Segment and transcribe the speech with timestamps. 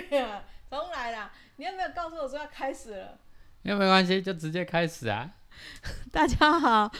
[0.70, 1.30] 重来啦！
[1.56, 3.18] 你有没有告诉我说要开始了？
[3.62, 5.30] 那没关系，就直接开始啊！
[6.12, 6.90] 大家好，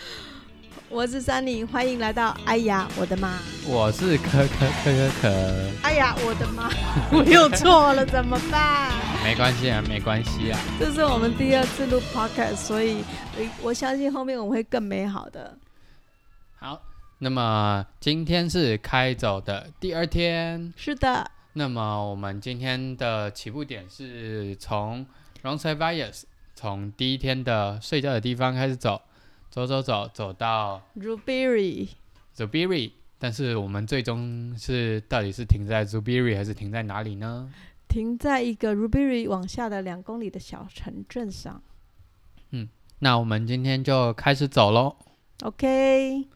[0.89, 2.35] 我是珊妮，欢迎来到。
[2.47, 3.39] 哎呀，我的妈！
[3.67, 5.29] 我是可可可可可。
[5.83, 6.71] 哎呀，我的妈！
[7.13, 8.91] 我又错了，怎么办？
[9.23, 10.59] 没关系啊，没关系啊。
[10.79, 13.05] 这是我们第二次录 podcast，所以
[13.63, 15.59] 我相信后面我们会更美好的。
[16.59, 16.81] 好，
[17.19, 20.73] 那么今天是开走的第二天。
[20.77, 21.31] 是的。
[21.59, 25.07] 那么我们今天的起步点是从
[25.43, 26.25] Roncesvalles，
[26.55, 29.01] 从第一天的睡觉的地方开始走，
[29.49, 37.51] 走走走走到 Zubiri，Zubiri，但是我们最终是到底是停在 Zubiri 还是停在哪里呢？
[37.89, 41.63] 停在一个 Zubiri 往下的两公里的小城镇上。
[42.51, 44.95] 嗯，那我们今天就开始走喽。
[45.41, 46.29] OK。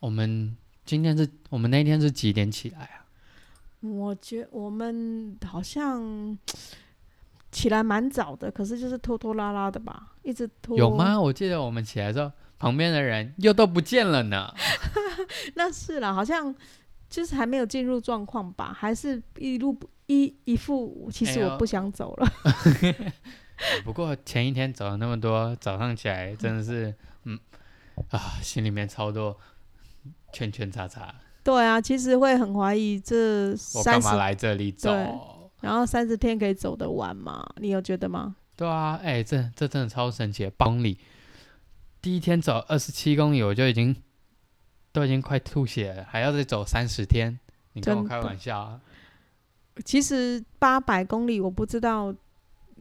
[0.00, 2.99] 我们今天是我们那天是几点起来啊？
[3.80, 6.36] 我觉我们好像
[7.50, 10.76] 起来蛮早的，可是就是拖拖拉拉的吧，一直拖。
[10.76, 11.18] 有吗？
[11.18, 14.52] 我记得我们起来之后，旁边的人又都不见了呢。
[15.56, 16.54] 那是啦，好像
[17.08, 22.28] 就是还没有进入状况吧，还是一路一一副其实我不想走了。
[23.84, 27.38] 不过前一天走了那么多，早上起来真的是，嗯
[28.10, 29.38] 啊，心里面超多
[30.32, 31.14] 圈圈叉叉。
[31.42, 34.90] 对啊，其实会很怀疑这三十来这里走，
[35.60, 37.46] 然后三十天可以走得完吗？
[37.56, 38.36] 你有觉得吗？
[38.56, 40.98] 对啊，哎，这这真的超神奇，八公里
[42.02, 43.96] 第一天走二十七公里，我就已经
[44.92, 47.40] 都已经快吐血了，还要再走三十天，
[47.72, 48.80] 你跟我开玩笑啊？
[49.82, 52.14] 其实八百公里，我不知道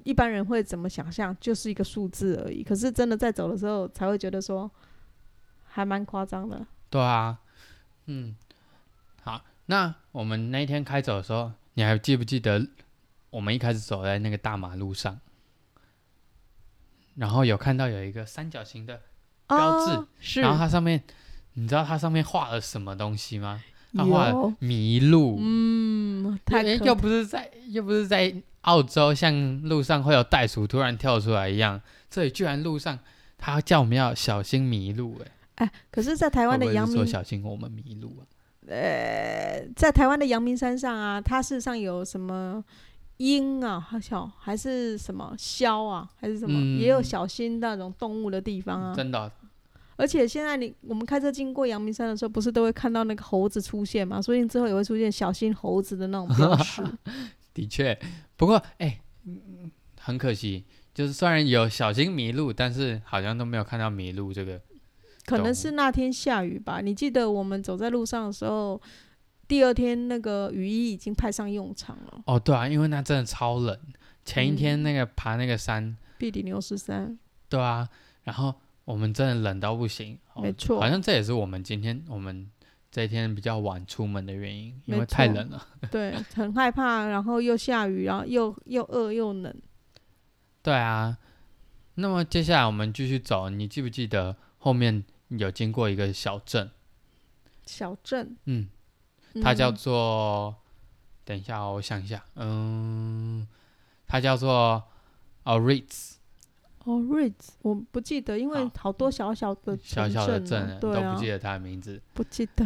[0.04, 2.62] 一般人会怎么想象，就是一个数字而已。
[2.62, 4.70] 可是真的在走的时候，才会觉得说
[5.64, 6.68] 还蛮夸张的。
[6.90, 7.40] 对啊，
[8.08, 8.36] 嗯。
[9.70, 12.68] 好，那我们那一天开走的时候，你还记不记得
[13.30, 15.20] 我们一开始走在那个大马路上，
[17.16, 19.02] 然后有看到有一个三角形的
[19.48, 21.04] 标志，是，然后它上面，
[21.54, 23.64] 你知道它上面画了什么东西吗？
[23.96, 33.00] 它画麋鹿，嗯，太又不是在又不是在澳洲，像路上会有袋鼠突然跳出来一样，这里居然路上
[33.38, 35.20] 他叫我们要小心麋鹿，
[35.56, 38.26] 哎，哎，可是，在台湾的阳明说小心我们迷路啊。
[38.70, 42.64] 呃，在台湾的阳明山上啊，它事实上有什么
[43.18, 48.94] 鹰啊，好像还是什么枭啊，还是什么，也有小心那种动物的地方啊。
[48.96, 49.32] 真的。
[49.96, 54.22] 而且现在你我们开车经过阳明山的时候，不是都会看到那个猴子出现吗？
[54.22, 56.84] 所以之后也会出现小心猴子的那种标识。
[57.54, 58.00] 的确，
[58.38, 59.02] 不过哎，
[60.00, 60.64] 很可惜，
[60.94, 64.62] 就是虽然有小心迷路，但是好像都没有看到迷路这个。
[65.30, 66.82] 可能是那天下雨吧。
[66.82, 68.82] 你记得我们走在路上的时候，
[69.48, 72.22] 第二天那个雨衣已经派上用场了。
[72.26, 73.78] 哦，对啊，因为那真的超冷。
[74.26, 77.18] 前一天那个爬那个山，碧底牛石山。
[77.48, 77.90] 对啊，
[78.24, 78.54] 然后
[78.86, 80.20] 我们真的冷到不行。
[80.36, 82.48] 没错，好像这也是我们今天我们
[82.92, 85.66] 这一天比较晚出门的原因，因为太冷了。
[85.90, 89.56] 对，很害怕，然后又下雨，然后又又饿又冷。
[90.62, 91.18] 对啊，
[91.96, 95.04] 那么接下来我们继续走，你记不记得后面？
[95.30, 96.72] 有经过一个小镇，
[97.66, 98.68] 小镇，嗯，
[99.42, 100.56] 它叫做，
[101.24, 103.48] 等一下，我想一下，嗯，
[104.08, 104.84] 它叫做
[105.44, 106.18] o r i t z
[106.86, 108.92] o r i t z 我不记得，因为好。
[108.92, 112.66] 多小小的小小的镇，都不记得它的名字，不记得。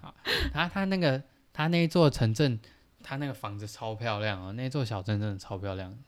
[0.00, 0.14] 好，
[0.52, 2.60] 它它那个它那一座城镇，
[3.02, 5.98] 它那个房子超漂亮哦，那座小镇真的超漂亮，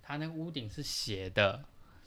[0.00, 1.64] 它那个屋顶是斜的。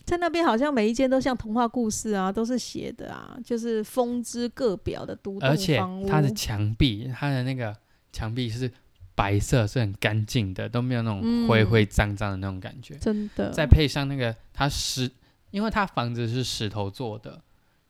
[0.10, 7.76] 在那边好像每一间都像童话故事啊，都是写的啊，就是风之各表的独栋而且它的墙壁，它的那个
[8.12, 8.72] 墙壁是
[9.14, 12.96] 白色，是很干净的，都没有那种灰灰脏脏的那种感觉。
[12.96, 13.52] 真的。
[13.52, 15.12] 再配上那个它石，
[15.52, 17.40] 因为它房子是石头做的，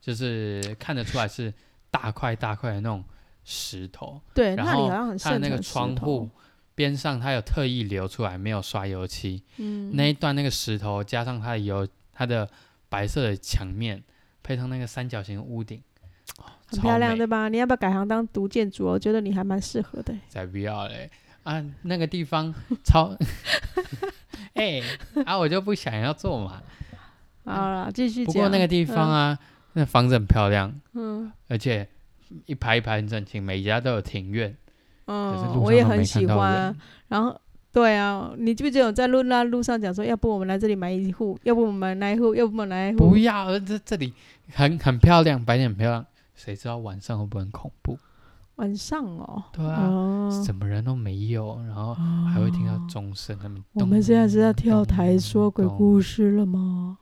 [0.01, 1.53] 就是看得出来是
[1.89, 3.01] 大块大块的那种
[3.45, 4.19] 石头。
[4.33, 6.29] 对，那里好像很它的那个窗户
[6.75, 9.41] 边上，它有特意留出来，没有刷油漆。
[9.55, 9.95] 嗯。
[9.95, 11.87] 那一段那个石头加上它的油。
[12.19, 12.45] 它的
[12.89, 14.03] 白色的墙面
[14.43, 15.81] 配上那个三角形屋顶，
[16.67, 17.47] 很漂亮，对吧？
[17.47, 18.87] 你要不要改行当独建筑？
[18.87, 20.13] 我觉得你还蛮适合的。
[20.27, 21.09] 才不要嘞！
[21.43, 23.15] 啊，那个地方超
[24.55, 24.81] 哎，
[25.25, 26.61] 啊，我就不想要做嘛。
[27.47, 28.25] 好了，继续。
[28.25, 29.39] 不过那个地方啊，
[29.71, 31.87] 那房子很漂亮，嗯，而且
[32.47, 34.53] 一排一排很整齐，每家都有庭院。
[35.05, 36.75] 嗯，我也很喜欢。
[37.07, 37.39] 然后。
[37.71, 43.09] 对啊，你记不记得我在路那路上讲说，要不我们来这里买一户，要不我们买一户，要不我们来一户。
[43.09, 44.13] 不要，这这里
[44.51, 47.97] 很很漂亮，白天很漂亮，谁知道晚上会不会很恐怖？
[48.55, 53.37] 晚上哦，对啊，什么人都没有，然后还会听到钟声。
[53.39, 56.97] 他们我们现在是在跳台说鬼故事了吗？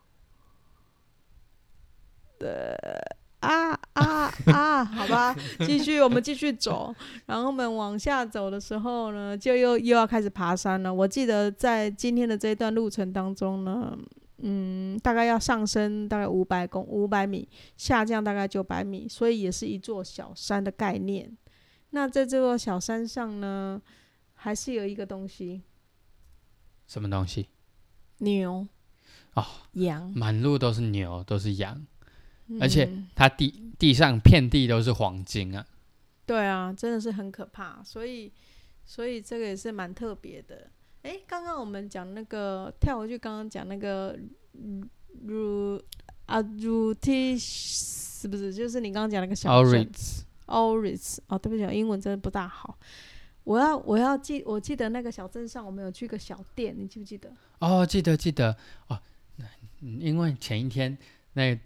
[2.38, 3.17] 的
[3.48, 4.84] 啊啊啊！
[4.86, 6.94] 好吧，继续，我们继续走。
[7.26, 10.94] 然后我们往下走的时候呢，就又又要开始爬山了。
[10.94, 13.98] 我记得在今天的这一段路程当中呢。
[14.40, 21.36] 嗯，大概要上升大概五百公五百米，下降大概九百米，所以也是一座小山的概念。
[21.90, 23.82] 那在这座小山上呢，
[24.36, 25.64] 还是有一个东西，
[26.86, 27.48] 什么东西？
[28.20, 28.68] 牛
[29.34, 31.88] 哦，羊，满路都是牛，都是羊，
[32.60, 35.66] 而且它地地上遍地都是黄金啊！
[36.26, 38.32] 对啊，真的是很可怕，所以
[38.86, 40.70] 所以这个也是蛮特别的。
[41.04, 44.18] 哎，刚刚我们讲那个跳回去，刚刚讲那个
[45.26, 45.82] ru
[46.26, 48.54] 啊 ruti 是不是？
[48.54, 49.90] 就是你刚刚讲那个小镇
[50.48, 52.78] oris 哦，对不起，英文真的不大好。
[53.44, 57.32] 我要我要记，我记得那个小镇上我们有去个小店，你记不记得？
[57.60, 58.58] 哦，记得记得
[58.88, 59.00] 哦，
[59.80, 60.98] 因为前一天
[61.38, 61.58] 那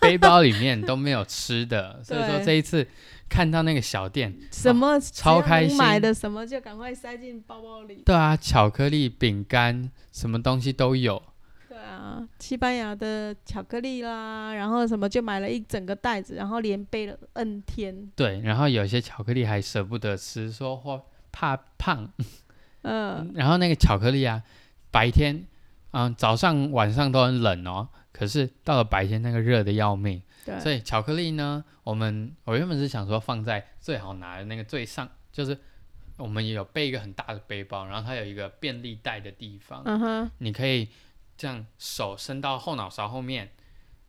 [0.00, 2.86] 背包里面都没有吃的， 所以说这一次。
[3.30, 8.02] 看到那个小店，什么超开心，买的什么就赶快塞进包包里。
[8.06, 11.22] 对啊，巧克力、饼干，什么东西都有。
[11.68, 18.10] 对啊，西班牙的巧克力啦，然后什么就买了一整个袋子，然后连背了 N 天。
[18.16, 22.10] 对，然后有些巧克力还舍不得吃，说或怕胖。
[22.80, 23.30] 嗯。
[23.34, 24.42] 然后那个巧克力啊，
[24.90, 25.44] 白天，
[25.90, 30.20] 嗯，早上晚上都很冷哦，可是到了白天那个热的要命。
[30.44, 35.58] 对所以巧克力呢，我们我原本是想说放在最好拿的那个最上，就是
[36.16, 40.88] 我们也有背一个很大的背包，然后它有一个便利袋的地方，嗯哼，你可以
[41.36, 43.50] 这样手伸到后脑勺后面，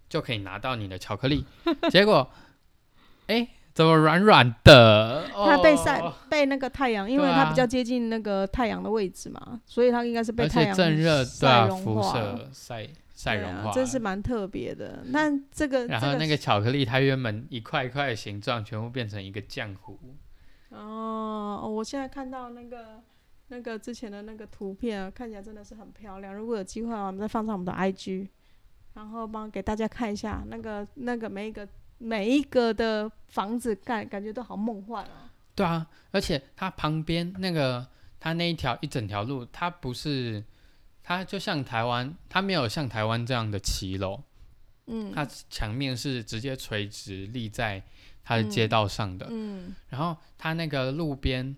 [0.08, 1.44] 就可以拿到你的巧克力。
[1.92, 2.32] 结果，
[3.28, 5.28] 哎，怎么软软的？
[5.34, 12.88] 它被晒被那个太阳，因为它比较接近那个太阳的位置嘛，所以它应该是被太阳正热对辐射晒。
[13.20, 15.04] 晒融化，这是蛮特别的。
[15.08, 20.00] 那这个，然后那个巧克力，它原本一块一块的形状，全部变成一个浆糊。
[20.70, 23.04] 哦，我现在看到那个
[23.50, 26.34] 那个之前的那个图片，看起来真的是很漂亮。
[26.34, 28.30] 如果有机会，我们再放上我们的 IG，
[28.94, 31.68] 然后帮给大家看一下那个那个每一个
[31.98, 35.30] 每一个的房子盖，感觉都好梦幻啊。
[35.54, 37.86] 对啊，而且它旁边那个
[38.18, 40.42] 它那一条一整条路，它不是。
[41.10, 44.22] 它就像台湾，它没有像台湾这样的骑楼，
[44.86, 47.82] 嗯，它墙面是直接垂直立在
[48.24, 51.58] 它的街道上的，嗯，然后它那个路边，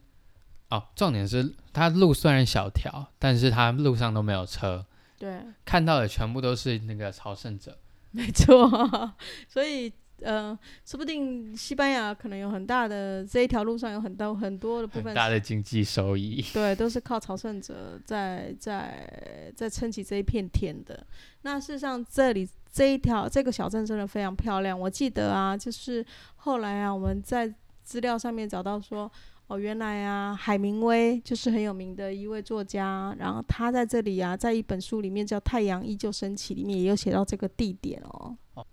[0.70, 4.86] 哦，重点是它路虽然小条，但是它路上都没有车，
[5.20, 7.78] 对，看到的全部都是那个朝圣者，
[8.12, 8.70] 没错，
[9.50, 9.92] 所以。
[10.22, 21.06] 呃，说不定西班牙可能有很大的这一条路上有很多很多的部分大的经济收益， 对，都是靠朝圣者在在在撑起这一片天的。
[21.42, 24.80] 那事实上，这里这一条这个小镇真的非常漂亮。
[24.80, 27.54] 我记得啊，就是后来啊，我们在
[27.84, 29.12] 资料上面找到说，
[29.48, 38.38] 哦，原来啊，海明威就是很有名的一位作家，然后他在这里啊，在一本书里面叫《太阳依旧升起》里面也有写到这个地点哦。
[38.54, 38.66] 哦，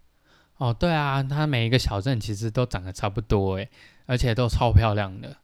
[0.59, 3.71] 哦对啊，它每一个小镇其实都长得差不多诶，
[4.07, 5.37] 而且都超漂亮的。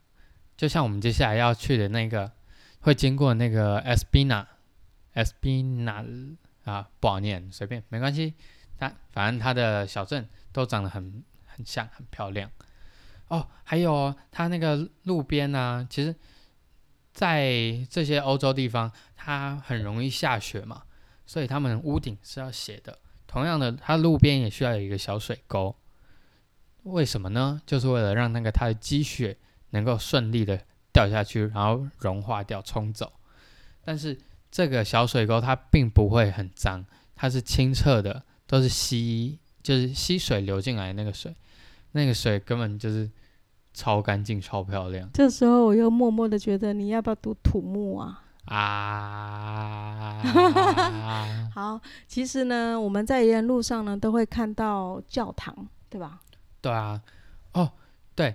[0.56, 2.30] 就像我们接下来要去的那个，
[2.80, 8.34] 会经过那个 Espina，Espina 啊，不好念，随便没关系。
[8.76, 12.50] 它反正它的小镇都长得很很像，很漂亮。
[13.28, 16.16] 哦，还有它那个路边呢，其实，
[17.12, 20.82] 在这些欧洲地方，它很容易下雪嘛，
[21.24, 22.98] 所以他们屋顶是要斜的。
[23.34, 25.74] 同样的，它路边也需要有一个小水沟，
[26.84, 27.60] 为什么呢？
[27.66, 29.36] 就是为了让那个它的积雪
[29.70, 30.60] 能够顺利的
[30.92, 33.12] 掉下去，然后融化掉、冲走。
[33.84, 34.16] 但是
[34.52, 36.84] 这个小水沟它并不会很脏，
[37.16, 41.34] 它是清澈的，都是溪，就是溪水流进来那个水，
[41.90, 43.10] 那个水根本就是
[43.72, 45.10] 超干净、超漂亮。
[45.12, 48.23] 这时候我又默默的觉得，你要不要读土木啊？
[48.46, 50.20] 啊，
[51.54, 56.20] 好，其实呢，我们在沿路上呢都会看到教堂，对吧？
[56.60, 57.00] 对啊，
[57.52, 57.72] 哦，
[58.14, 58.34] 对，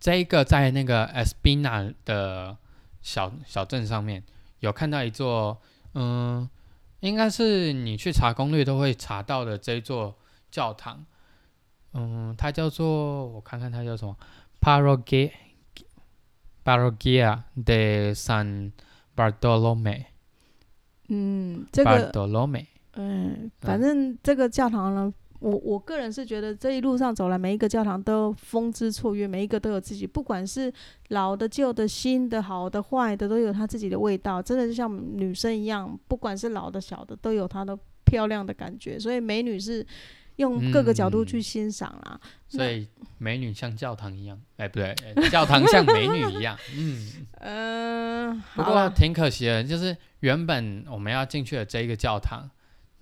[0.00, 2.56] 这一个在那个 Espina 的
[3.02, 4.22] 小小镇上面
[4.60, 5.60] 有看到一座，
[5.94, 6.48] 嗯，
[7.00, 10.16] 应该是你去查攻略都会查到的这一座
[10.50, 11.04] 教堂，
[11.92, 14.16] 嗯，它叫做我看看它叫什么
[14.60, 15.30] ，Parroquia
[16.64, 18.72] Parroquia de San
[19.16, 20.04] Bartolome，
[21.08, 30.72] 嗯，这个 Bartolome，嗯，反正这个教堂呢，我我个人是觉得这一路上走来，每一个教堂都风姿绰约，每一个都有自己，不管是
[31.08, 34.40] 老的、旧的、新的、好的、坏的，都有它自己的味道。
[34.40, 38.98] 真的就像女生一样，不管是老的、小的，都有它的漂亮的感觉。
[38.98, 39.84] 所以美女是
[40.36, 42.20] 用各个角度去欣赏啦。
[42.48, 46.58] 所以美女像教堂一样，哎，不对，呃教堂像美女一样。
[46.76, 52.50] 嗯，嗯，不过挺可惜的，就是原本我们要进去的这一个教堂，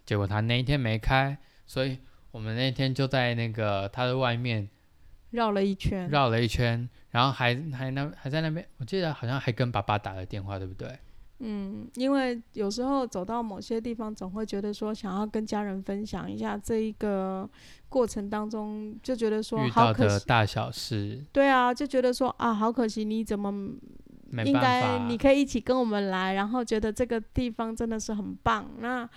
[0.04, 1.98] 结果他那一天没开，所以
[2.30, 4.68] 我们那天就在那个他的外面
[5.30, 10.98] 绕了一圈，绕了一圈，然后还还那还在那边，我记得好像还跟爸爸打了电话，对不对？
[11.40, 17.48] 嗯，因为有时候走到某些地方，总会觉得说想要跟家人分享一下这一个
[17.88, 20.14] 过程当中，就觉得说遇到好可惜。
[20.14, 23.50] 的大小事，对啊，就觉得说啊，好可惜，你怎么
[24.44, 28.70] 应该你可以一起跟我们来，然后觉得这个地方真的是很棒。
[28.78, 29.08] 那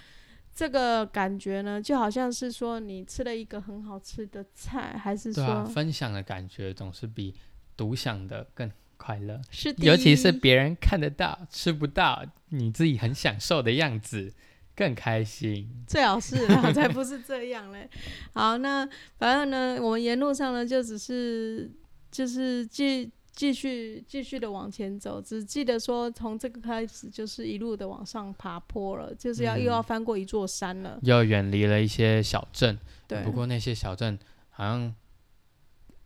[0.55, 7.35] 这个感觉呢，就好像是说你吃了一个很好吃的菜，还是对啊，说、分享的感觉总是比
[7.75, 8.71] 独享的更
[9.03, 9.41] 快乐。
[9.51, 14.33] 是的，尤其是别人看得到、吃不到，你自己很享受的样子，
[14.74, 15.69] 更开心。
[15.86, 17.89] 最好是啦，才不是这样嘞。
[18.33, 21.69] 好，那反正呢，我们沿路上呢，就只是
[22.10, 30.98] 就是继继续继续的往前走，只记得说从这个开始就是一路的往上爬坡了，就是要、又要嗯翻过一座山了。
[31.01, 34.17] 又远离了一些小镇，对，不过那些小镇
[34.51, 34.95] 好像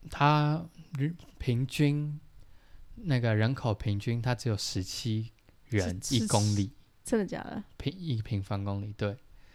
[0.10, 0.66] 它
[1.38, 2.18] 平均
[3.04, 5.32] 那个人口平均，它只有十七
[5.70, 6.72] 人是一公里
[7.04, 7.64] 真的假的？
[7.78, 9.10] 平一平方公里，对，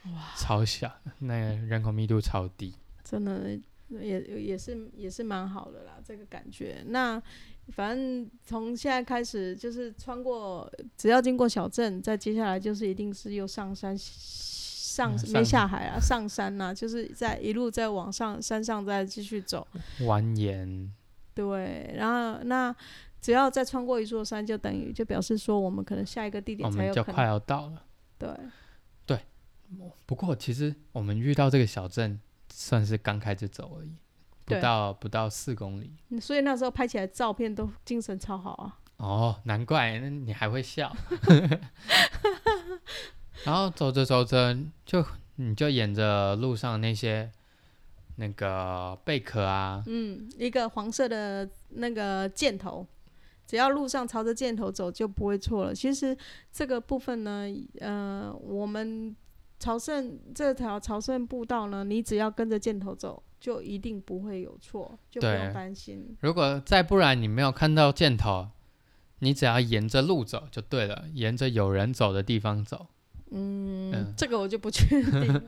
[0.06, 2.74] 哇超小，那个人口密度超低。
[3.04, 3.58] 真的
[3.88, 6.82] 也也是也是蛮好的啦，这个感觉。
[6.86, 7.22] 那
[7.68, 19.66] 反正从现在开始，就是穿过，只要经过小镇，再接下来就是一定是又上山上嗯没下海啊，上山呐、就是在一路在往上山上再继续走。
[20.00, 20.88] 蜿蜒，
[21.34, 22.74] 对，然后那
[23.22, 27.26] 只要再穿过一座山，就等于就表示说我们可能下一个地我点才们就快能。
[27.26, 27.84] 要到了。
[28.18, 28.28] 对
[29.06, 29.18] 对，
[30.04, 32.20] 不过其实我们遇到这个小镇，
[32.52, 33.94] 算是刚开始走而已，
[34.44, 35.92] 不对到不到四公里。
[36.20, 38.78] 所以那时候拍起来照片都精神超好啊。
[38.96, 40.94] 哦，难怪那你还会笑。
[43.44, 45.04] 然后走着走着，就
[45.36, 47.30] 你就沿着路上那些
[48.16, 52.86] 那个贝壳啊，嗯，一个黄色的那个箭头，
[53.52, 55.74] 只要路上朝着箭头走就不会错了。
[55.74, 56.16] 其实
[56.50, 57.46] 这个部分呢，
[57.80, 59.14] 呃，我们
[59.58, 66.16] 朝圣这条朝圣步道呢，你只要跟着箭头走，就一定不会有错，就不用担心。
[66.20, 68.48] 如果再不然你没有看到箭头，
[69.18, 72.86] 你只要沿着路走就对了，沿着有人走的地方走。
[73.32, 75.42] 嗯，嗯这个我就不确定了。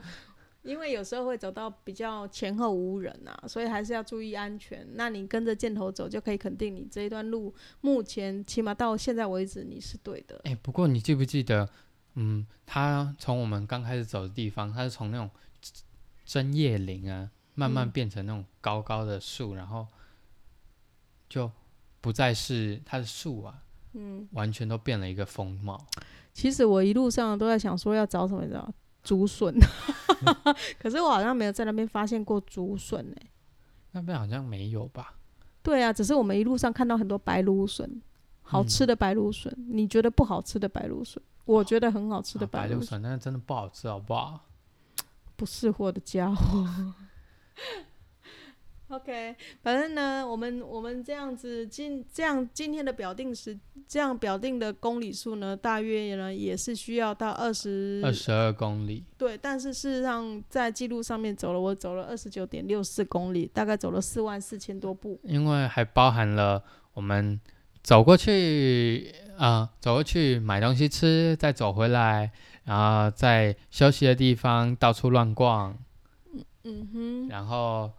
[0.65, 4.85] 因为有时候会走到比较前后无人啊，所以还是要注意安全。
[4.95, 10.41] 那你跟着箭头走，就可以肯定你这一段路目前起码到现在为止你是对的。
[10.43, 11.69] 哎，不过你记不记得，
[12.15, 15.29] 嗯，他从我们刚开始走的地方，他是从那种
[16.25, 19.85] 针叶林啊，慢慢嗯变成那种高高的树，然后
[21.29, 21.51] 就
[22.01, 23.61] 不再是它的树啊，
[23.93, 25.85] 嗯，完全都变了一个风貌。
[26.33, 28.73] 其实我一路上都在想说要找什么，你知道
[29.05, 29.55] 竹笋，
[30.77, 33.15] 可是我好像没有在那边发现过竹笋呢。
[33.91, 35.13] 那边好像没有吧？
[35.63, 38.01] 对啊，只是我们一路上看到很多白芦笋，
[38.41, 39.55] 好嗯吃的白芦笋。
[39.69, 44.41] 你觉得不好吃的白芦笋，我觉得很好吃的啊白芦笋，芦笋那真的不好吃，好不好？
[45.37, 46.67] 不是货的家伙。
[48.89, 65.19] OK，反正呢，我们我们这样子今这样今天的表定时，这样表定的公里数呢，大约呢也是需要到二十二十二公里，对，但是事实上在记录上面走了，我走了二十九点六四公里，大概走了四万四千多步。
[65.23, 66.63] 因为还包含了
[66.93, 67.41] 我们
[67.81, 72.31] 走过去啊、走过去买东西吃，再走回来，
[72.65, 75.75] 然后在休息的地方到处乱逛，
[76.63, 77.91] 嗯哼，然后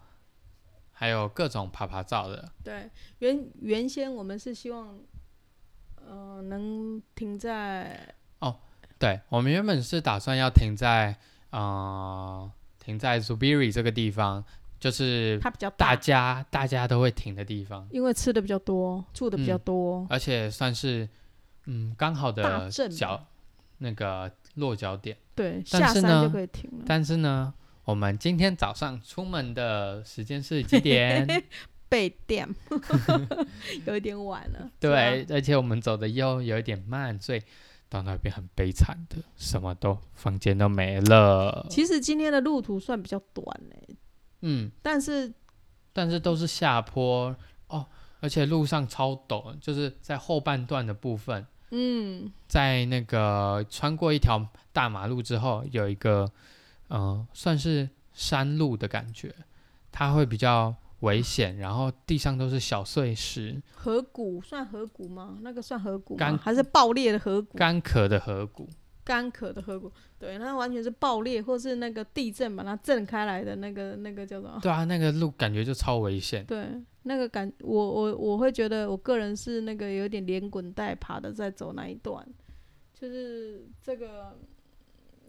[0.99, 2.51] 还有各种爬爬照的。
[2.63, 2.89] 对，
[3.19, 4.97] 原原先我们是希望，
[6.03, 8.57] 呃，能停在哦
[8.97, 11.15] 对我们原本是打算要停在
[11.51, 12.51] 呃
[12.83, 14.43] 停在 Zubiri 这个地方，
[14.79, 20.07] 就是它比较大大，家大家都会停的地方，因为吃的比较多，住的比较嗯多。
[20.09, 21.07] 而且算是
[21.65, 23.23] 嗯刚好的脚
[23.77, 25.15] 那个落脚点。
[25.35, 26.83] 对，但是呢下山就可以停了。
[26.87, 27.53] 但是呢，
[27.87, 31.25] 我们今天早上出门的时间是几点？
[31.87, 32.45] 被电，
[33.87, 34.69] 有一点晚了。
[34.77, 37.41] 对，而且我们走的又有一点慢，所以
[37.87, 41.65] 到那边很悲惨的，什么都房间都没了。
[41.69, 43.95] 其实今天的路途算比较短嘞、
[44.41, 45.33] 嗯，但是
[45.93, 47.33] 但是都是下坡。
[47.67, 47.85] 哦，
[48.19, 56.29] 而且路上超陡，就是在后半段的部分，嗯，在那个穿过一条大马路之后，有一个
[56.87, 59.33] 呃，算是山路的感觉，
[59.91, 65.37] 它会比较危险，然后地上都是小碎石，河谷算河谷吗？
[65.41, 66.39] 那个算河谷干吗？
[66.41, 67.57] 还是爆裂的河谷？
[67.57, 68.67] 干渴的河谷。
[69.03, 69.89] 干渴的河谷？
[70.19, 74.59] 对，那完全是爆裂，或是那个地震把它震开来的那个那个叫什么？
[74.61, 76.43] 对啊，那个路感觉就超危险。
[76.45, 76.67] 对，
[77.03, 82.27] 那个感，我我我会觉得，我个人是那个有点连滚带爬的在走那一段，
[82.93, 84.37] 就是这个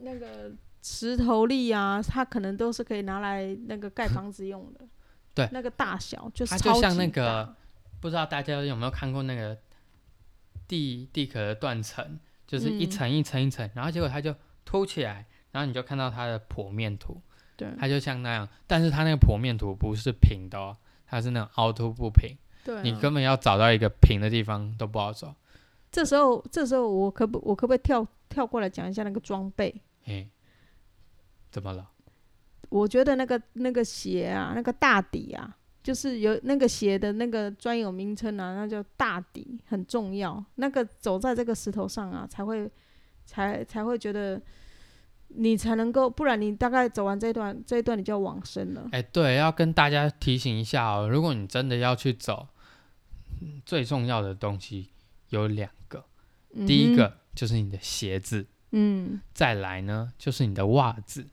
[0.01, 0.51] 那个
[0.83, 4.81] 石头粒啊，它可能都是可以拿来那个盖房子用的。
[5.35, 5.49] 对。
[5.53, 7.55] 那个大小就是它就像那个
[8.01, 9.57] 不知道大家有没有看过那个
[10.67, 17.21] 地地壳的断层，就是一嗯层一层一层，然后结果它就凸起来，然后你就看到它的剖面图，
[17.57, 17.69] 对。
[17.79, 25.35] 它就像那样，但是它那个剖面图不是平的哦，它是那种凹凸不平，对啊、你根本要找到一个平的地方都不好找。
[25.91, 29.75] 这时候这时候我可不我可不可以跳跳过来讲一下那个装备？
[30.03, 30.29] 嘿，
[31.59, 31.91] 怎么了？
[32.71, 40.45] 我觉得那个那个鞋啊，那个大底啊，就是有那个鞋的那个专有名称啊，那叫大底，很重要。
[40.57, 42.71] 那个走在这个石头上啊，才会
[43.25, 44.39] 才才会觉得
[45.29, 48.87] 你才能够，不然你大概走完这一段这一段你就要往生了。
[48.93, 52.49] 哎，对，要跟大家提醒一下哦，如果你真的要去走，
[53.41, 54.91] 嗯最重要的东西
[55.31, 56.05] 有两个，
[56.67, 61.27] 第一嗯个就是你的鞋子，嗯，再来呢就是你的袜子。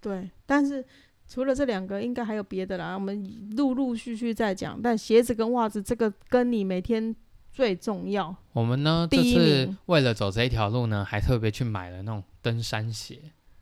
[0.00, 0.84] 对，但是。
[1.30, 2.94] 除了这两个，应该还有别的啦。
[2.94, 3.22] 我们
[3.54, 4.80] 陆陆续续再讲。
[4.80, 7.14] 但鞋子跟袜子这个跟你每天
[7.52, 8.34] 最重要。
[8.54, 13.20] 我们呢这次为了走这一条路呢，还特别去买了那种登山鞋，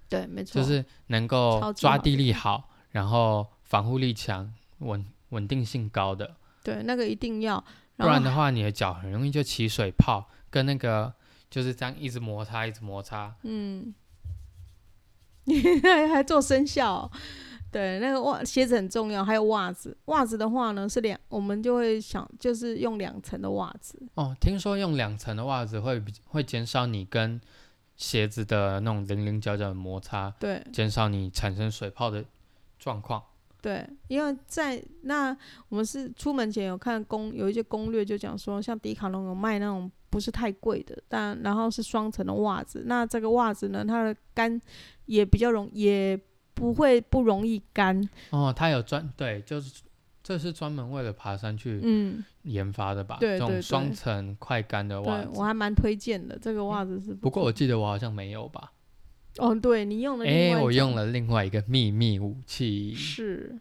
[0.08, 6.36] 对，没错，就是能够抓地力好，然后防护力强、稳稳定性高的。
[6.62, 7.56] 对那个一定要。
[7.56, 7.64] 后
[7.96, 11.12] 不然的话，你的脚很容易就起水泡，跟那个
[11.50, 13.34] 就是这样一直摩擦，一直摩擦。
[13.42, 13.92] 嗯，
[15.46, 17.10] 你 还还做生肖哦、
[17.72, 19.96] 对，那个袜鞋子很重要，还有袜子。
[20.06, 24.00] 袜子的话呢是两，我们就会想就是用两层的袜子。
[24.14, 27.40] 哦，听说用两层的袜子会比会减少你跟
[27.96, 32.24] 鞋子的那种零零角角的摩擦，对减少你产生水泡的
[32.78, 33.22] 状况。
[33.62, 35.36] 对，因为在那
[35.68, 42.84] 我们是出门前有看攻有一些攻略，就讲说像迪卡侬有卖那种不是太贵的，但然后是双层的袜子。
[42.86, 44.60] 那这个袜子呢，它的干
[45.06, 46.18] 也比较容，也
[46.54, 48.08] 不会不容易干。
[48.30, 49.82] 哦，它有专对，就是
[50.22, 53.18] 这是专门为了爬山去嗯，研发的吧？
[53.20, 55.30] 对对对这种双层快干的袜子。
[55.34, 58.72] 我还蛮推荐的，这个袜子是不过我记得我好像没有吧？
[59.38, 63.60] 哦，对你用了另哎，我用了另外一个秘密武器，是，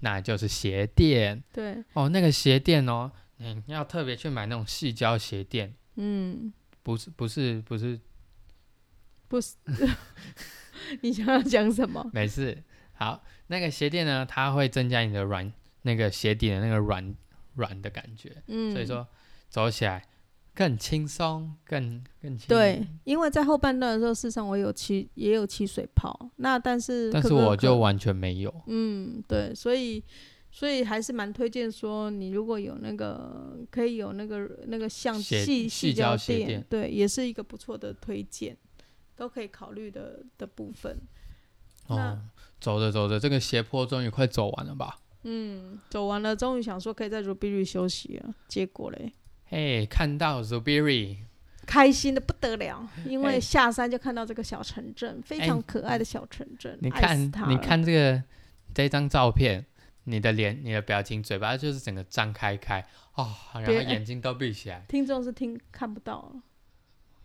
[0.00, 1.42] 那就是鞋垫。
[1.52, 3.10] 对，哦，那个鞋垫哦，
[3.52, 6.52] 你要特别去买那种细胶鞋垫，嗯，
[6.82, 8.00] 不是不是不是，
[9.28, 9.56] 不是，
[11.00, 12.08] 你想要讲什么？
[12.12, 12.62] 没事。
[12.92, 15.52] 好，那个鞋垫呢，它会增加你的软
[15.82, 17.14] 那个鞋底的那个软
[17.54, 19.06] 软的感觉，嗯，所以说
[19.48, 20.06] 走起来
[20.54, 22.46] 更轻松，更更轻。
[22.48, 28.62] 对，因为在后半段的时候，事实上我有起也有起水泡，那但是但是我就完全没有。
[28.68, 30.02] 嗯，对，所以
[30.56, 38.56] 所以还是蛮推荐说，你如果有那个可以有那个那个像鞋细细胶垫对，也是一个不错的推荐，
[39.16, 40.96] 都可以考虑的的部分。
[41.88, 42.18] 那哦，
[42.60, 45.00] 走着走着，这个斜坡终于快走完了吧？
[45.24, 49.12] 嗯，走完了，终于想说可以在 Rubiri 休息了，结果嘞，
[49.46, 51.16] 嘿，看到 Zubiri，
[51.66, 58.22] 开心的不得了，因为哎下山就看到这个小城镇，非哎常可爱的小城镇，你看你，看这个
[58.72, 59.66] 这张照片，
[60.04, 66.42] 你的脸、你的表情、嘴巴就是整个张开开哦，然后眼睛都闭起来，听众是听看不到了，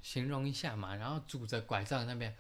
[0.02, 2.36] 形容一下嘛，然后拄着拐杖那边。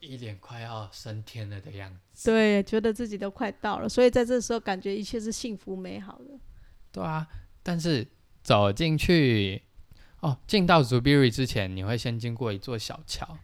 [0.00, 6.38] 一一脸快要升天了的样子，对，觉得自己都快到了，所以在这时候感觉一切是幸福美好的。
[6.90, 7.26] 对啊。
[7.62, 8.06] 但是
[8.42, 9.62] 走进去，
[10.20, 13.36] 哦，进到 Zubiri 之前，你会先经过一座小桥，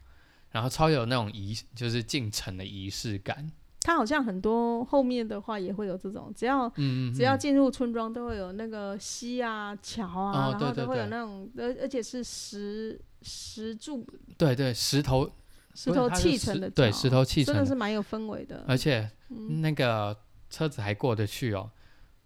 [0.50, 3.50] 然后超有那种仪，就是进城的仪式感。
[3.82, 15.30] 它好像很多后面的话也会有这种，只要嗯嗯，只要嗯进入村庄都会有那个溪啊、桥啊，然后都会有那种，而而且是石石柱、对对，石头
[15.74, 17.60] 石头砌成的桥，对石头砌成的。
[17.60, 18.64] 的是蛮有氛围的。
[18.68, 20.16] 而且嗯，那个
[20.50, 21.70] 车子还过得去哦，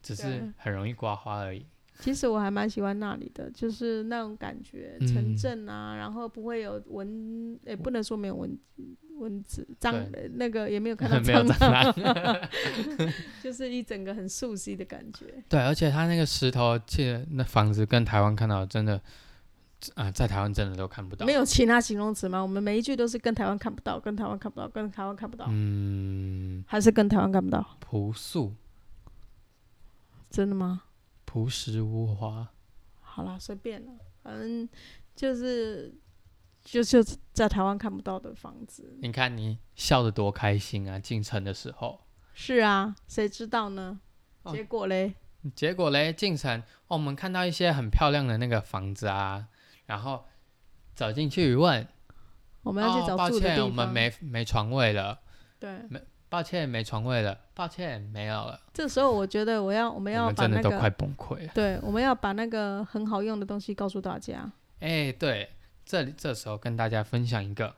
[0.02, 1.64] 只是很容易刮花而已。
[2.00, 8.58] 其实我还蛮喜欢那里的，就是那种感觉，城嗯镇啊，然后不会有蚊，也、不能说没有蚊
[9.18, 9.94] 蚊子，蟑
[10.32, 12.40] 那个也没有 看到蟑蟑螂，
[13.40, 15.26] 就是一整个很熟悉的感觉。
[15.48, 19.00] 对，而且它那个石头，记得那房子跟台湾看到的真的，
[19.94, 21.24] 啊、在台湾真的都看不到。
[21.24, 22.42] 没有其他形容词吗？
[22.42, 27.64] 我们每一句都是跟台湾看不到，跟台湾看不到，跟台湾看不到，嗯，还是跟台湾看不到？
[27.78, 28.52] 朴素、
[30.28, 30.82] 真的吗？
[31.34, 32.48] 朴实无华。
[33.00, 33.92] 好啦，随便了，
[34.22, 34.68] 反正
[35.16, 35.92] 就是
[36.62, 38.96] 就就在台湾看不到的房子。
[39.02, 40.96] 你看你笑得多开心啊！
[40.96, 43.98] 进城的时候，是啊，谁知道呢？
[44.44, 45.14] 哦结果嘞，
[45.56, 49.48] 结果嘞，进城哦，我们看到一些很漂亮的那个房子啊，
[49.86, 50.24] 然后
[50.94, 51.84] 走进去一问，
[52.62, 53.66] 我们要去哦，抱找住的地歉，方。
[53.66, 55.18] 我们没没床位了，
[55.58, 55.80] 对，
[56.34, 58.60] 抱歉，没床位了，抱歉，没有了。
[58.72, 61.52] 这时候我觉得我要我们要把那们真的都快个崩溃了。
[61.54, 64.50] 对，我们要把那个很好用的东西告诉大家。
[64.80, 65.50] 哎，对，
[65.86, 67.76] 这里这时候跟大家分享一个，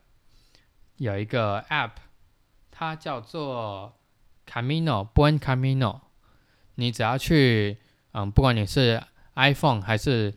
[0.96, 1.90] 有一个 App，
[2.70, 3.92] 它叫做
[4.50, 6.00] Camino Buen Camino。
[6.76, 7.76] 你只要去，
[8.12, 9.02] 嗯，不管你是
[9.34, 10.32] iPhone 还是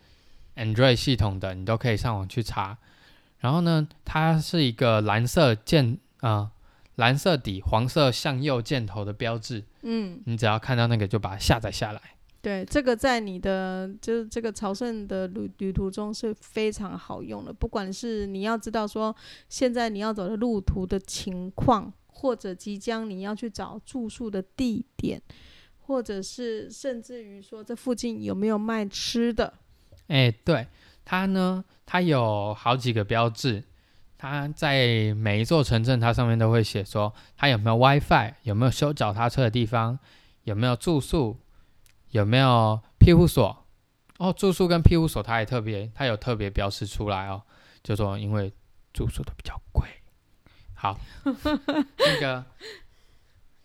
[0.58, 2.80] Android 系统的，你都可以上网去查。
[3.38, 6.52] 然后呢，它是一个蓝色键啊、
[7.00, 9.64] 蓝色底黄色向右箭头的标志。
[9.82, 12.02] 嗯，你只要看到那个，就把它下载下来。
[12.42, 17.52] 对，这个在你的就是这个朝圣的旅旅途中是非常好用的。
[17.52, 19.14] 不管是你要知道说
[19.50, 25.22] 现在你要走的路途的情况，或者即将你要去找住宿的地点，
[25.80, 29.54] 或者是甚至于说这附近有没有卖吃的，
[30.08, 30.66] 哎，对，
[31.04, 33.64] 它呢，它有好几个标志，
[34.22, 39.98] 它在每一座城镇，它上面都会写说它有没有 WiFi，有没有修脚踏车的地方，
[40.44, 41.40] 有没有住宿，
[42.12, 43.66] 有没有庇护所。
[44.18, 47.42] 哦，住宿跟庇护所，它也特别，它有特别标示出来哦，
[47.82, 48.52] 就说因为
[48.92, 49.88] 住宿都比较贵。
[50.74, 52.44] 好， 那个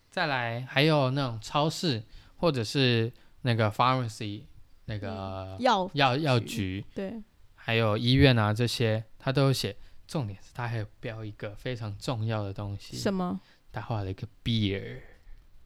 [0.09, 2.01] 再来还有那种超市
[2.37, 4.43] 或者是那个 pharmacy
[4.85, 7.21] 那个药药药局局，对
[7.55, 9.75] 还有医院啊这些，它都有写。
[10.07, 13.39] 重点是他还有标一个非常重要的东西，什么？
[13.71, 14.99] 他画了一个 beer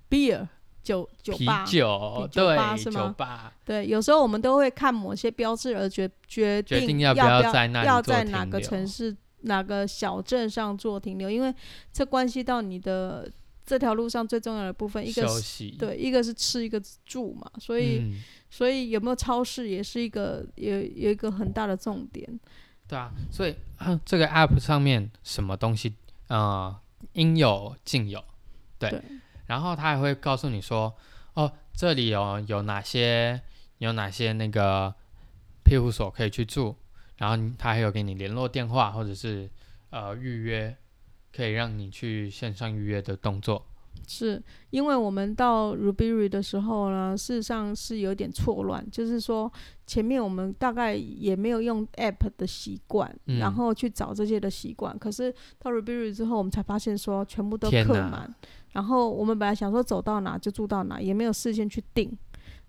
[0.10, 0.48] beer
[0.82, 1.66] 酒酒啤吧。
[1.66, 3.08] 酒，啤酒吧对，是吗？
[3.08, 11.54] 酒吧，对，有时候我们都会看某些标志而决决决定要要不要要在那要在哪个城市、哪个小镇上做停留，因为
[11.92, 13.30] 这关系到你的
[13.66, 22.40] 这条路上最重要的部分，一个是，对，一个是吃，一个是住嘛，所以、嗯，所以有没有超市也是一个有有一个很大的重点。
[22.90, 25.94] 对啊，所以、啊这个 app 上面什么东西，
[26.28, 26.76] 呃，
[27.14, 28.22] 应有尽有，
[28.80, 29.02] 对，对
[29.46, 30.98] 然后他还会告诉你说，
[31.36, 33.40] 哦，这里有有哪些
[33.78, 34.94] 有哪些那个
[35.64, 36.76] 庇护所可以去住，
[37.18, 39.48] 然后你他还有给你联络电话或者是
[39.92, 40.76] 呃预约，
[41.32, 43.68] 可以让你去线上预约的动作。
[44.10, 44.42] 是
[44.72, 49.52] 因为我们到 Rubiri 的时候呢，事实上是有点错乱，就是说
[49.86, 54.98] 前面我们大概也没有用 App 的习惯，嗯然后去找这些的习惯。
[54.98, 58.34] 可是到 Rubiri 之后，我们才发现说全部都客满，
[58.72, 62.12] 然后我们本来想说走到哪就住到哪，也没有事先去定。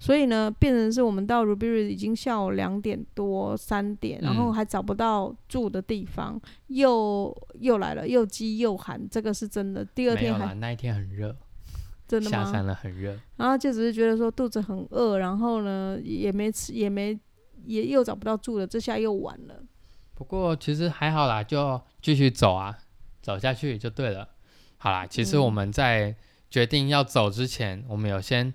[0.03, 9.85] 所以呢，变成是我们到 Rubiri 已经下午两点多三点，然后嗯还找不到住的地方，又又来了，又饥又寒，这个是真的。
[9.85, 11.37] 第二天还没有，那一天很热，
[12.09, 12.45] 真的吗？
[12.45, 13.15] 下山了很热。
[13.37, 17.21] 然后就只是觉得说肚子很饿，然后呢也没吃，也没
[17.67, 19.63] 也又找不到住的，这下又晚了。
[20.15, 22.75] 不过其实还好啦，就继续走啊，
[23.21, 24.27] 走下去就对了。
[24.79, 26.17] 好啦，其实嗯我们在
[26.49, 28.55] 决定要走之前，我们有先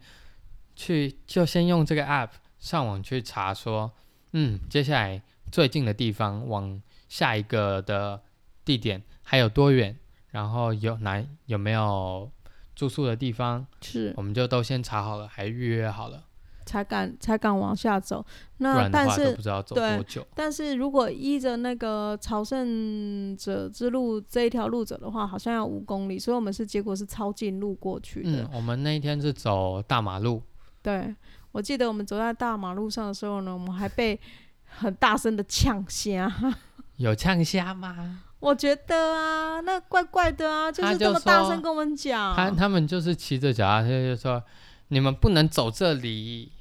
[0.76, 3.92] 去就先用这个 app 上网去查说，
[4.34, 8.22] 嗯，接下来最近的地方往下一个的
[8.64, 9.98] 地点还有多远，
[10.32, 12.30] 然后有哪有没有
[12.76, 16.26] 住宿的地方，是我们就都先查好了，还预约好了，
[16.66, 18.26] 才敢才敢往下走。
[18.58, 20.28] 那但是不知道走对多久。
[20.36, 28.44] 但是如果依着那个朝圣者之路这一条路走的话，好像要五公里，所以我们是结果是超近路过去的。
[28.44, 30.42] 嗯，我们那一天是走大马路，
[30.86, 31.16] 对，
[31.52, 34.20] 我记得我们走在大马路上的时候呢，我们还被
[34.66, 36.32] 很大声的呛虾。
[36.98, 38.22] 有呛虾吗？
[38.40, 42.36] 我觉得啊，那怪怪的啊，就是这么大声跟我们讲。
[42.36, 44.44] 他他们就是骑着脚踏车就说
[44.90, 46.52] 你们不能走这里，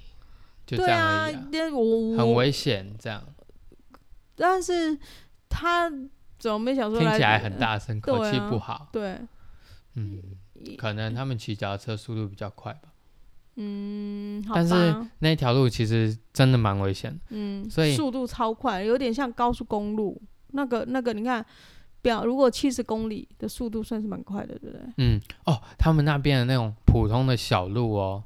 [0.66, 3.22] 就这对啊样而已、啊，，那我我很危险，这样
[4.34, 4.98] 但是
[5.50, 5.92] 他
[6.38, 8.88] 怎么没想说来听起来很大声，口气对啊不好。
[8.90, 9.20] 对，
[9.96, 10.22] 嗯，
[10.78, 12.88] 可能他们骑脚踏车速度比较快吧。
[13.56, 17.20] 嗯，但是，那条路其实真的蛮危险的。
[17.30, 20.20] 嗯，所以速度超快，有点像高速公路。
[20.48, 21.44] 那个那个，你看
[22.02, 24.86] 表，如果七十公里的速度算是蛮快的，对不对？
[24.98, 28.22] 嗯，哦，他们那边的那种普通的小路哦，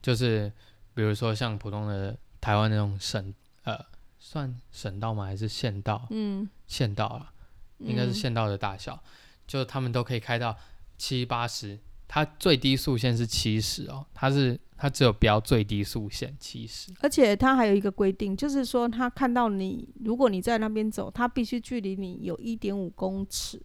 [0.00, 0.52] 就是
[0.94, 3.32] 比如说像普通的台湾那种省
[3.64, 3.78] 呃，
[4.18, 5.24] 算省道吗？
[5.24, 6.06] 还是县道？
[6.10, 7.32] 嗯，县道啊，
[7.78, 9.02] 应该是嗯县道的大小，
[9.46, 10.56] 就他们都可以开到
[10.98, 16.92] 七八十，它最低速限是七十哦，它是它只有标最低速限七十。
[17.02, 23.62] 而且它还有一个规定，就是说他看到你，如果你在那边走，他必须距离你有一点五公尺。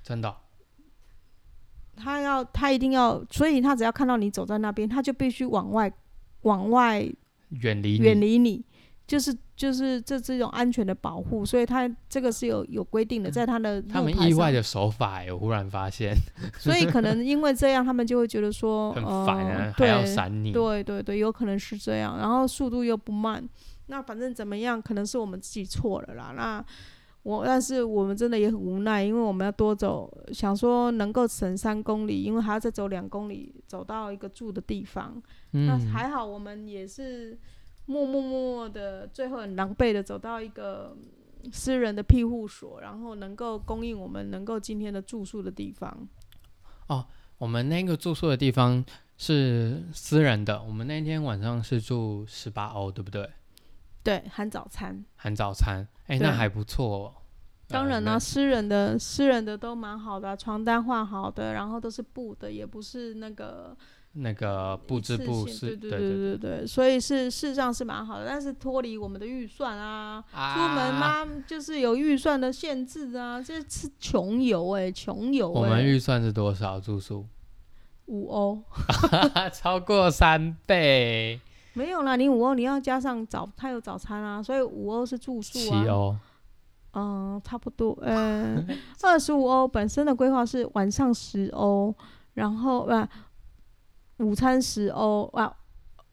[0.00, 0.36] 真的哦、
[1.96, 5.92] 他要，他一定要，所以他只要看到你走在那边，他就必须往外，
[6.42, 7.00] 往外
[7.48, 8.64] 远离远，离你，
[9.08, 16.16] 就是就是这这种安全的保护，所以他这个是有有规定的，在他的嗯他们意外的手法欸，我忽然发现
[16.58, 20.50] 所以可能因为这样，他们就会觉得说，很呃，烦啊，还要对闪你。
[20.50, 23.46] 对对对，有可能是这样，然后速度又不慢，
[23.88, 26.32] 那反正怎么样，可能是我们自己错了啦。
[26.34, 26.64] 那
[27.22, 35.22] 我，但是我们真的也很无奈，因为我们要多走，想说能够省三公里，因为还要再走两公里，走到一个住的地方。
[35.50, 37.38] 那嗯，还好，我们也是
[37.90, 40.96] 默默默默的，最后很狼狈的走到一个
[41.50, 46.06] 私人的庇护所，然后能够供应我们能够今天的住宿的地方。
[46.86, 47.04] 哦
[47.38, 48.84] 我们那个住宿的地方
[49.16, 53.28] 是私人的，我们那天晚上是住十八欧，对不对？
[54.04, 55.04] 对，含早餐。
[55.16, 57.14] 含早餐，哎，对那还不错
[57.66, 63.76] 当然啦、那私人的私人的都蛮好的啊、床单换好的，然后都是布的，也不是那个
[64.12, 77.24] 那个布一次织布性是，对对对对对，所以是事实上是蛮好的，但是脱离我们的预算啊，啊出门嘛就是有预算的限制啊，这是穷游哎、穷游我们哎、预算是多少住宿？
[78.06, 78.60] 五欧
[79.54, 81.40] 超过三倍，
[81.74, 86.16] 没有啦，你五欧你要加上早，它有早餐啊，所以五欧是住宿啊七啊，欧。
[86.92, 88.66] 嗯，差不多，呃，
[89.04, 91.94] 二十五欧本身的规划是晚上十欧，
[92.34, 93.08] 然后啊、
[94.20, 95.50] 午餐十欧啊，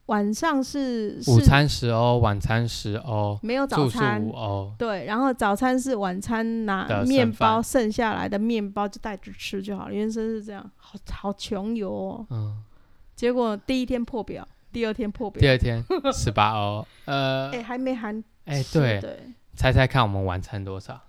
[0.06, 4.74] 晚上是是午餐十欧，晚餐十欧，没有早餐五，欧。
[4.78, 12.26] 对，然后早餐是晚餐拿面包剩下来的面包就带着吃就好了，原生是这样，好好穷游哦。
[12.30, 12.64] 嗯，
[13.16, 16.88] 结果第一天破表，第二天破表，第二天十八欧。
[17.06, 19.20] 呃哎、，还没含哎，吃对，对。
[19.56, 21.02] 猜猜看我们晚餐多少？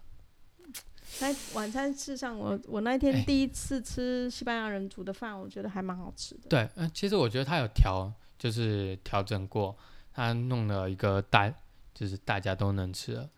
[1.20, 6.48] 那晚餐事实上我，我那哎天第一次吃西班牙人煮的饭，我觉得还蛮好吃的。
[6.48, 9.76] 对，嗯、其实我觉得他有调，就是调整过，
[10.12, 11.52] 他弄了一个大，
[11.92, 13.28] 就是大家都能吃的。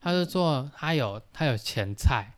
[0.00, 2.34] 他是做，他有他有前菜，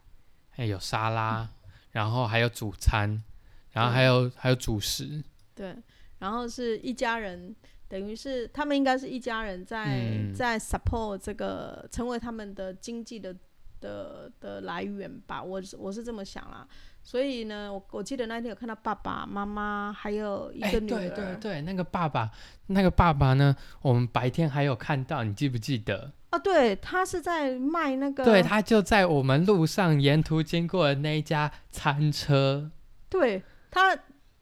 [0.51, 1.49] 还有沙拉，
[1.93, 3.23] 然后还有主餐，
[3.71, 5.23] 然后还有还有主食。
[5.55, 5.77] 对，
[6.19, 7.55] 然后是一家人，
[7.89, 13.35] 等于是他们应该是一家人在、嗯在 support 这个，成为他们的经济的
[13.83, 15.43] 的的来源吧。
[15.43, 16.67] 我是我是这么想啦。
[17.05, 22.31] 所以呢，我我记得那天有看到爸爸妈妈还有一哎，个女儿，对对对，那个爸爸，
[22.69, 23.57] 那个爸爸呢？
[23.81, 26.13] 我们白天还有看到，你记不记得？
[26.31, 32.71] 啊，对他是在卖那个，对他就在我们路上沿途经过的那一家餐车。
[33.09, 33.99] 对他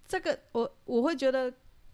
[0.07, 1.51] 这个我我会觉得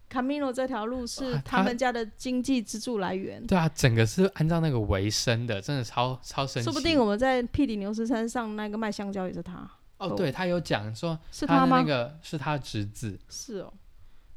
[0.09, 3.45] Camino 这条路是他他们家的经济支柱来源。
[3.45, 6.63] 对啊，整个是按照那个为生的，真的超超神奇。
[6.63, 11.79] 说不定我们在屁里牛斯山上那个卖香蕉也是他，哦，对他有讲说是他吗？
[11.79, 13.73] 那个是他侄子，是哦，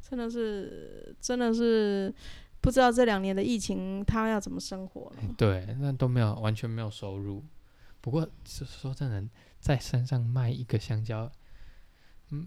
[0.01, 2.13] 真的是真的是
[2.61, 5.17] 不知道这两年的疫情他要怎么生活了。
[5.37, 7.45] 对，那都没有完全没有收入。
[8.01, 9.23] 不过说说真的，
[9.61, 11.31] 在山上卖一个香蕉，嗯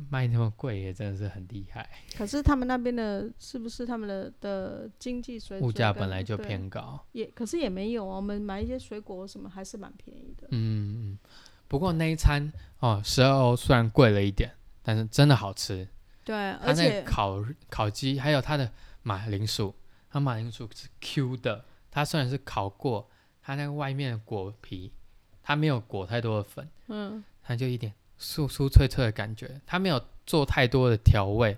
[0.10, 1.89] 卖那么贵也真的是很厉害。
[2.17, 10.48] 可是他们那边的是不是他们的的经济水准物价本来就偏高，也可是也没有啊，我们买一些水果什么还是蛮便宜的。
[10.52, 11.19] 嗯嗯。
[11.67, 14.52] 不过那一餐哦，十二欧虽然贵了一点，
[14.84, 15.88] 但是真的好吃。
[16.24, 19.74] 对，而且个烤烤鸡，还有它的马铃薯，
[20.10, 23.10] 它马铃薯是 Q 的，它虽然是烤过，
[23.41, 24.93] 它那个外面的果皮，
[25.41, 31.58] 它没有裹太多的粉，嗯，它就一点酥酥脆脆的感觉，它没有做太多的调味，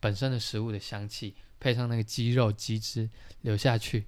[0.00, 3.08] 本身的食物的香气配上那个鸡肉鸡汁
[3.40, 4.04] 流下去，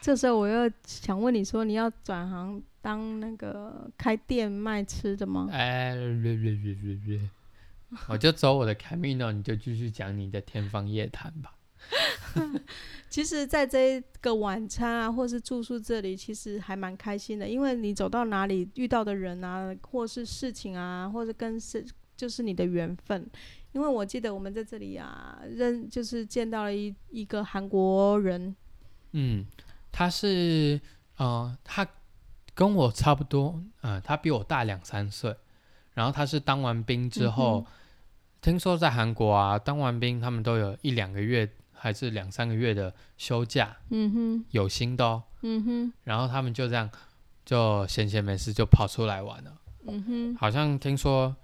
[0.00, 5.48] 这时候我又想问你说，你要转行当那个开店卖吃的吗？
[5.50, 7.30] 哎，略略略略略，
[8.08, 11.52] 我就走我的 Camino，你就继续讲你的天方夜谭吧。
[13.08, 21.84] 其实，在这个晚餐啊，或是住宿这里，其实还蛮开心的，因为你走到哪里遇到的人啊，或是事情啊，或者跟是
[22.16, 23.28] 就是你的缘分。
[23.72, 28.56] 因因为我记得我们在这里啊，认就是见到了一一个韩国人，
[29.12, 29.46] 嗯，
[29.92, 30.80] 他是
[31.16, 31.86] 呃，他
[32.54, 35.32] 跟我差不多，呃，他比我大两三岁，
[35.94, 37.72] 然后他是当完兵之后，嗯
[38.40, 46.90] 听说在韩国啊，当完兵他们都有一两个月还是两三个月的休假，嗯哼，有薪的哦，嗯哼，然后他们就这样
[47.44, 51.34] 就闲闲没事就跑出来玩了，嗯哼，好像听说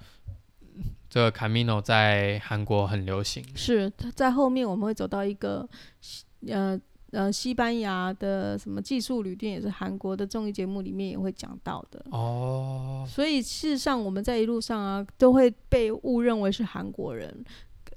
[1.09, 5.69] 这个 Camino 在韩国很流行，是他在后面我们会走到一个
[6.01, 6.79] 西呃
[7.13, 12.05] 呃西班牙的什么技术旅店，也是韩国的综艺节目里面也会讲到的。
[12.11, 17.45] 哦，所以事实上我们在一路上啊，都会被误认为是韩国人。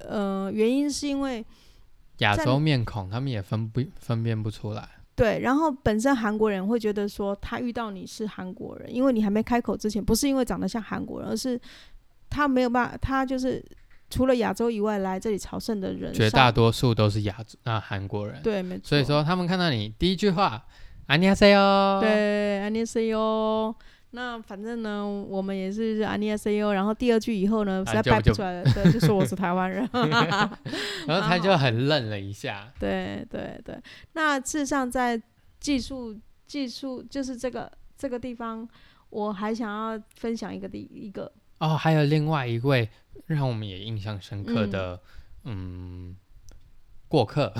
[0.01, 1.47] 呃，原因是因为在
[2.18, 4.88] 亚洲面孔他们也分不分辨不出来。
[5.14, 11.60] 对，然后本身韩国人会觉得说他遇到你是韩国人，因为你还没开口之前，不是因为长得像韩国人，而是
[12.30, 13.62] 他没有办法，他就是
[14.08, 18.88] 除了亚洲以外来这里朝圣的人，绝大多数都是亚洲啊韩国人，对，没错。
[18.88, 20.64] 所以说他们看到你第一句话，
[21.06, 23.74] 안녕하세요，，对，안녕하세요。
[24.11, 29.87] 那反正呢我们也是阿安尼亚 cu 然后第二句以后呢实在拍不出来了对就说我是台湾人。
[31.07, 32.71] 然后他就很愣了一下。
[32.79, 33.77] 对对对。
[34.13, 35.21] 那事实上在
[35.59, 38.67] 技术技术就是这个这个地方
[39.09, 42.89] 我还想要分享一个第一个哦还有另外一位
[43.25, 44.99] 让我们也印象深刻的
[45.43, 46.15] 嗯
[47.07, 47.53] 过客。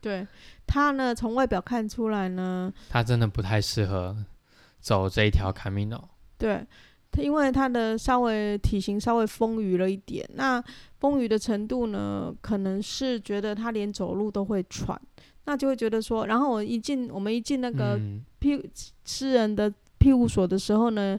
[0.00, 0.26] 对
[0.64, 4.16] 他呢从外表看出来呢他真的不太适合
[4.80, 6.02] 走这一条 Camino，
[6.36, 6.66] 对。
[7.10, 10.62] 他因为他的稍微体型稍微丰腴了一点，那
[10.98, 15.00] 丰腴的程度呢，可能是觉得他连走路都会喘，
[15.46, 18.62] 那就会觉得说，然后我一进我们一进那个嗯，庇
[19.06, 21.18] 私人的庇护所的时候呢，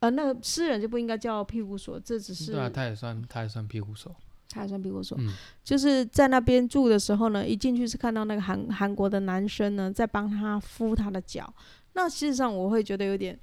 [0.00, 4.10] 呃，那个私人就不应该叫庇护所，这只是对啊，他也算他也算庇护所，
[4.48, 11.52] 他还算庇护所，嗯，就是在那边住的时候呢，一进去是看到那个韩韩国的男生呢在帮他敷他的脚，
[11.96, 13.36] 那事实上我会觉得有点，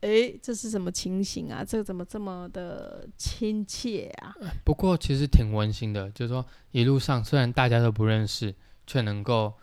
[0.00, 1.64] 诶，这是什么情形啊？
[1.64, 4.36] 这个怎么这么的亲切啊？
[4.62, 8.54] 不过其实挺温馨的，就是说一路上虽然大家都不认识，
[8.86, 9.54] 却能够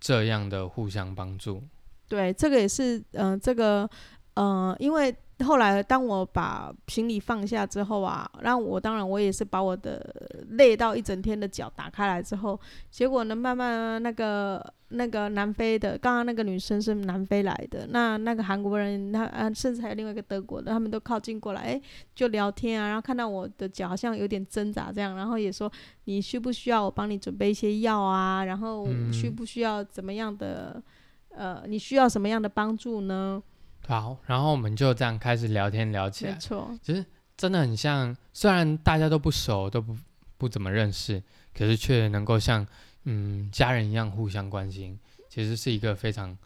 [0.00, 1.62] 这样的互相帮助，
[2.08, 3.88] 对，这个也是，嗯、这个，
[4.34, 10.04] 呃，因为后来当我把行李放下之后啊，然后我当然我也是把我的
[10.50, 12.58] 累到一整天的脚打开来之后，
[12.90, 21.80] 结果呢，慢慢那个那个南非的，刚刚那个女生是南非来的，那那个韩国人，他啊，甚至还有另外一个德国的，他们都靠近过来，哎，
[22.14, 25.70] 就聊天啊，然后看到我的脚好像有点挣扎这样，然后也说
[26.04, 30.82] 你需不需要我帮你准备一些药啊，然后嗯需不需要怎么样的。
[31.30, 33.40] 呃，你需要什么样的帮助呢？
[33.88, 37.02] 好，然后我们就这样开始聊天聊起来，没错，其实
[37.38, 39.96] 真的很像，虽然大家都不熟，都不
[40.36, 41.22] 不怎么认识，
[41.54, 42.66] 可是却能够像
[43.04, 44.98] 嗯家人一样互相关心，
[45.30, 46.36] 其实是一个非常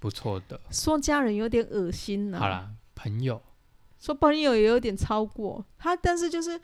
[0.00, 0.60] 不错的。
[0.72, 3.40] 说家人有点恶心呢、好，啦，朋友，
[4.00, 6.60] 说朋友也有点超过他，但是就是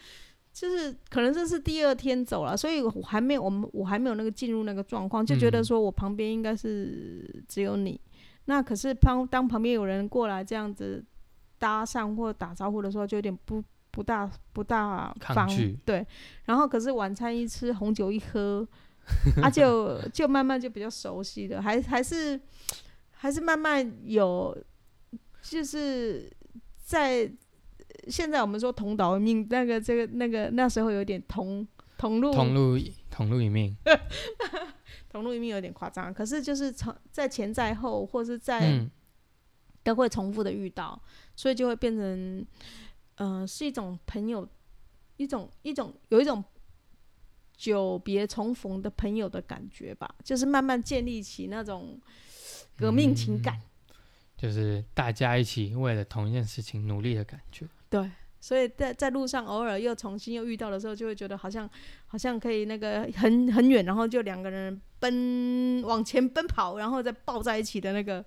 [0.53, 8.01] 就是可能这是第二天走了，所以我还没有我们我还没有那个进入那个状况，就觉得嗯说我旁边应该是只有你。
[8.49, 11.05] 那可是当当旁边有人过来这样子
[11.59, 15.47] 搭讪或打招呼的时候，就有点不不大不大方
[15.85, 16.07] 对。
[16.47, 18.67] 然后可是晚餐一吃，红酒一喝，
[19.43, 22.41] 啊 就就慢慢就比较熟悉了，还还是
[23.11, 24.57] 还是慢慢有，
[25.43, 26.33] 就是
[26.79, 27.31] 在
[28.09, 32.33] 现在我们说同岛一命，那个这个那个那时候有点同同路。
[32.33, 32.79] 同路
[33.11, 33.77] 同路一命，
[35.09, 38.91] 同路一命有点夸张，可是就是从在前在后或是在、嗯，
[39.83, 41.01] 都会重复的遇到，
[41.35, 42.47] 所以就会变成，
[43.17, 44.49] 呃，是一种朋友，
[45.17, 46.45] 一种一种有一种
[47.57, 52.01] 久别重逢的朋友的感觉吧，就是慢慢建立起那种
[52.77, 53.61] 革命情感。
[54.37, 57.67] 就是大家一起为了同一件事情努力的感觉。
[57.91, 58.09] 对，
[58.41, 61.69] 所以在在路上偶尔又重新又遇到的时候，就会觉得好像
[62.07, 68.25] 好像可以那个很很远，然后就两个人奔往前奔跑，然后再抱在一起的那个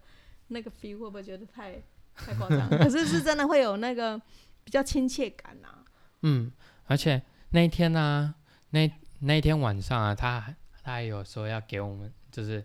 [0.47, 1.81] 那个 feel，会不会觉得太
[2.15, 2.69] 太夸张？
[2.77, 4.21] 可是是真的会有那个
[4.63, 5.83] 比较亲切感啊。
[6.23, 6.51] 嗯，
[6.85, 7.21] 而且
[7.51, 8.35] 那一天呢、
[8.71, 12.63] 那那一天晚上啊，他还他还有说要给我们，就是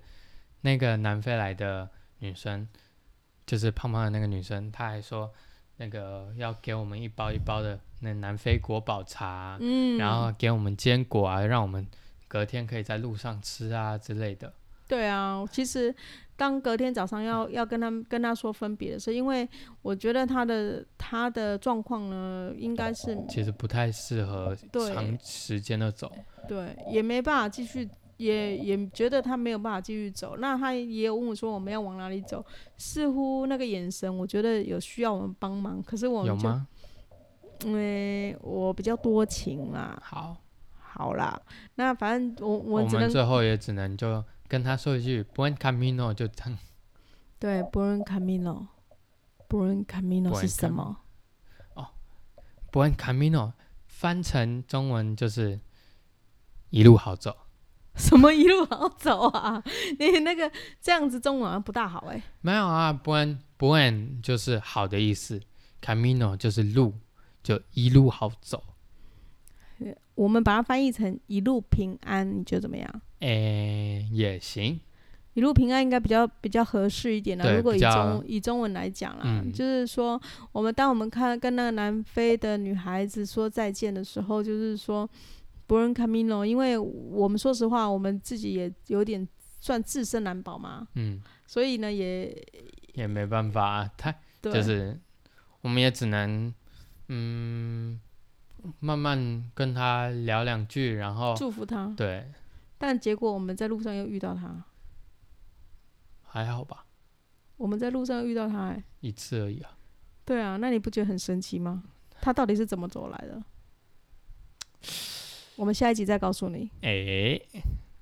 [0.62, 1.88] 那个南非来的
[2.18, 2.68] 女生，
[3.46, 5.32] 就是胖胖的那个女生，她还说
[5.76, 11.86] 那个要给我们一包一包的那南非国宝茶，嗯，然后给我们坚果啊，让我们
[12.28, 14.52] 隔天可以在路上吃啊之类的。
[14.88, 15.92] 对啊，其实
[16.36, 19.48] 当隔天早上要要跟他们跟他说分别的时候，因为
[19.82, 24.56] 我觉得他的他的状况呢，应该是其实不太适合
[24.94, 26.12] 长时间的走。
[26.46, 30.36] 对，也没办法继续，也也觉得他没有办法继续走。
[30.38, 32.44] 那他也有问我说我们要往哪里走，
[32.76, 36.66] 似乎那个眼神，我觉得有需要我们帮忙，可是我们就有吗？
[37.64, 40.36] 因为我比较多情啦，好，
[40.78, 41.40] 好啦，
[41.76, 46.58] 那反正我我我只能们最后也只能就跟他说一句 “buen camino”，就这样。
[47.38, 51.00] 对 Buen Camino，Buen Camino 是什么？
[51.74, 51.88] 哦
[52.72, 53.52] “buen camino”
[53.86, 55.60] 翻成中文就是
[56.70, 57.36] 一路好走。
[57.98, 59.62] 什么一路好走啊？
[59.98, 65.40] 你那个这样子中文好像不大好哎、没有啊，“buen buen” 就是好的意思
[65.82, 66.92] ，“camino” 就是路，
[67.42, 68.62] 就一路好走。
[70.14, 73.00] 我们把它翻译成一路平安，你觉得怎么样？
[73.20, 74.80] 诶，也行。
[75.34, 77.44] 一路平安应该比较比较合适一点啦。
[77.54, 80.18] 如果以中以中文来讲啦，嗯就是说，
[80.52, 85.06] 我们当我们看跟那个南非的女孩子说再见的时候，就是说
[85.68, 89.26] “Buen Camino”，因为我们说实话，我们自己也有点
[89.60, 92.30] 算自身难保嘛，嗯，所以呢，也
[92.94, 94.98] 也没办法，太， 就是
[95.60, 96.54] 我们也只能
[97.08, 98.00] 嗯
[98.80, 101.92] 慢慢跟他聊两句，然后祝福他。
[101.96, 102.30] 对
[102.78, 104.64] 但结果我们在路上又遇到他，
[106.22, 106.84] 还好吧，
[107.56, 109.76] 我们在路上遇到他、欸，一次而已啊。
[110.24, 111.82] 对啊，那你不觉得很神奇吗？
[112.20, 113.42] 他到底是怎么走来的？
[115.56, 116.70] 我们下一集再告诉你。
[116.82, 117.40] 哎，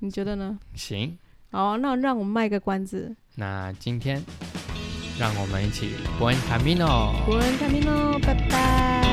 [0.00, 0.58] 你觉得呢？
[0.74, 1.16] 行，
[1.50, 3.14] 好，那让我们卖个关子。
[3.36, 4.22] 那今天，
[5.18, 7.14] 让我们一起 Buen Camino。
[7.26, 9.04] Buen Camino，拜拜。